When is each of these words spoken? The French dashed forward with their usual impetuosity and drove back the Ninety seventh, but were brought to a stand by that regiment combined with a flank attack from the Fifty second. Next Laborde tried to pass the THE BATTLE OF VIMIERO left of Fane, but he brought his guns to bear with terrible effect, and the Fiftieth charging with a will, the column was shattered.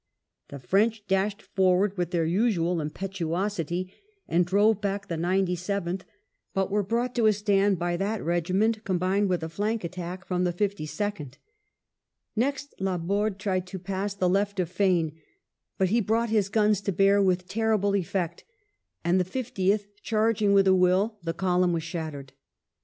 The 0.47 0.57
French 0.57 1.05
dashed 1.07 1.43
forward 1.43 1.95
with 1.95 2.09
their 2.09 2.25
usual 2.25 2.81
impetuosity 2.81 3.93
and 4.27 4.47
drove 4.47 4.81
back 4.81 5.07
the 5.07 5.15
Ninety 5.15 5.55
seventh, 5.55 6.05
but 6.55 6.71
were 6.71 6.81
brought 6.81 7.13
to 7.13 7.27
a 7.27 7.33
stand 7.33 7.77
by 7.77 7.97
that 7.97 8.25
regiment 8.25 8.83
combined 8.83 9.29
with 9.29 9.43
a 9.43 9.47
flank 9.47 9.83
attack 9.83 10.25
from 10.25 10.43
the 10.43 10.51
Fifty 10.51 10.87
second. 10.87 11.37
Next 12.35 12.73
Laborde 12.79 13.37
tried 13.37 13.67
to 13.67 13.77
pass 13.77 14.15
the 14.15 14.21
THE 14.21 14.21
BATTLE 14.21 14.25
OF 14.25 14.29
VIMIERO 14.47 14.49
left 14.49 14.59
of 14.59 14.69
Fane, 14.71 15.21
but 15.77 15.89
he 15.89 16.01
brought 16.01 16.29
his 16.31 16.49
guns 16.49 16.81
to 16.81 16.91
bear 16.91 17.21
with 17.21 17.47
terrible 17.47 17.95
effect, 17.95 18.43
and 19.05 19.19
the 19.19 19.23
Fiftieth 19.23 20.01
charging 20.01 20.53
with 20.53 20.65
a 20.67 20.73
will, 20.73 21.19
the 21.21 21.35
column 21.35 21.73
was 21.73 21.83
shattered. 21.83 22.33